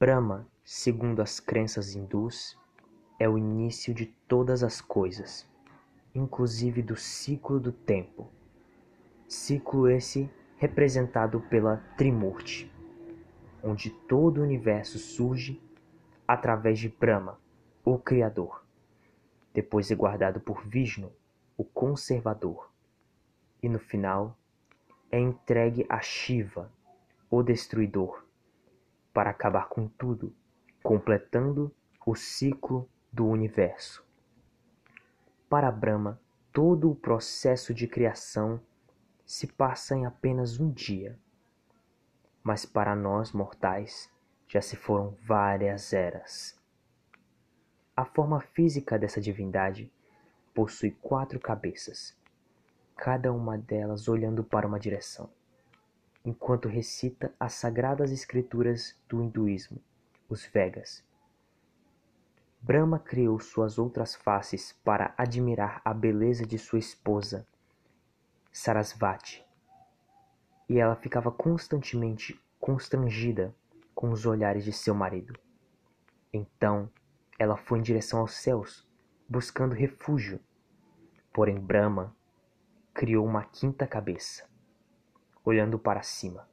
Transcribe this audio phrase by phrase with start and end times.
[0.00, 2.58] Brahma, segundo as crenças hindus,
[3.18, 5.46] é o início de todas as coisas,
[6.14, 8.32] inclusive do ciclo do tempo.
[9.28, 12.72] Ciclo esse representado pela Trimurti,
[13.62, 15.60] onde todo o universo surge
[16.26, 17.38] através de Brahma,
[17.84, 18.64] o Criador.
[19.52, 21.12] Depois é guardado por Vishnu,
[21.58, 22.70] o Conservador.
[23.62, 24.34] E no final
[25.12, 26.72] é entregue a Shiva,
[27.30, 28.29] o Destruidor,
[29.12, 30.34] para acabar com tudo,
[30.82, 31.74] completando
[32.06, 34.04] o ciclo do universo.
[35.48, 36.20] Para Brahma,
[36.52, 38.60] todo o processo de criação
[39.24, 41.18] se passa em apenas um dia.
[42.42, 44.10] Mas para nós mortais
[44.48, 46.58] já se foram várias eras.
[47.96, 49.92] A forma física dessa divindade
[50.54, 52.16] possui quatro cabeças,
[52.96, 55.30] cada uma delas olhando para uma direção,
[56.24, 59.80] enquanto recita as sagradas escrituras do hinduísmo,
[60.28, 61.02] os Vedas.
[62.60, 67.46] Brahma criou suas outras faces para admirar a beleza de sua esposa,
[68.52, 69.44] Sarasvati,
[70.68, 73.54] e ela ficava constantemente constrangida
[73.94, 75.38] com os olhares de seu marido.
[76.32, 76.90] Então
[77.38, 78.86] ela foi em direção aos céus,
[79.26, 80.38] buscando refúgio.
[81.32, 82.14] Porém, Brahma
[82.92, 84.46] criou uma quinta cabeça,
[85.44, 86.48] olhando para cima.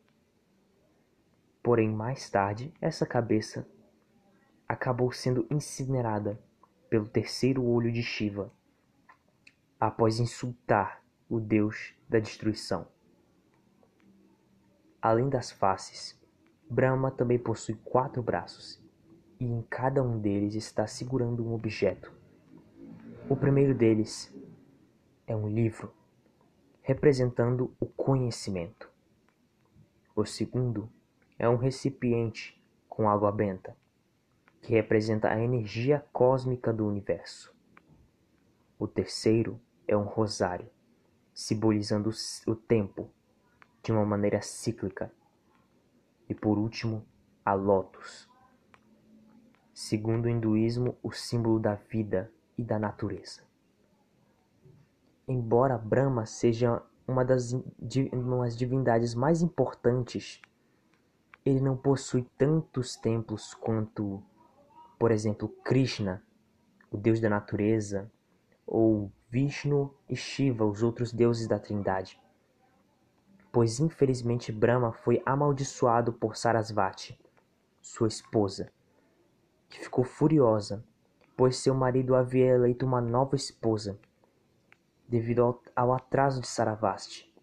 [1.62, 3.68] Porém, mais tarde, essa cabeça
[4.68, 6.40] acabou sendo incinerada
[6.90, 8.52] pelo terceiro olho de Shiva,
[9.80, 12.88] após insultar o deus da destruição.
[15.02, 16.20] Além das faces,
[16.70, 18.82] Brahma também possui quatro braços,
[19.40, 22.12] e em cada um deles está segurando um objeto.
[23.30, 24.34] O primeiro deles
[25.26, 25.94] é um livro,
[26.88, 28.90] representando o conhecimento.
[30.16, 30.90] O segundo
[31.38, 32.58] é um recipiente
[32.88, 33.76] com água benta,
[34.62, 37.54] que representa a energia cósmica do universo.
[38.80, 40.70] O terceiro é um rosário,
[41.34, 42.10] simbolizando
[42.48, 43.12] o tempo
[43.84, 45.12] de uma maneira cíclica.
[46.30, 47.06] E por último,
[47.44, 48.30] a lótus,
[49.74, 53.47] segundo o hinduísmo, o símbolo da vida e da natureza.
[55.28, 57.54] Embora Brahma seja uma das
[58.56, 60.42] divindades mais importantes,
[61.46, 64.24] ele não possui tantos templos quanto,
[64.98, 66.24] por exemplo, Krishna,
[66.90, 68.10] o deus da natureza,
[68.66, 72.18] ou Vishnu e Shiva, os outros deuses da Trindade.
[73.52, 77.20] Pois infelizmente Brahma foi amaldiçoado por Sarasvati,
[77.82, 78.72] sua esposa,
[79.68, 80.86] que ficou furiosa,
[81.36, 84.00] pois seu marido havia eleito uma nova esposa,
[85.08, 87.34] devido ao, ao atraso de Saravasti.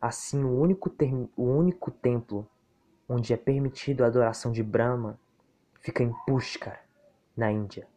[0.00, 0.94] Assim, o único,
[1.36, 2.48] o único templo
[3.08, 5.18] onde é permitido a adoração de Brahma
[5.80, 6.84] fica em Pushkar,
[7.36, 7.88] na Índia.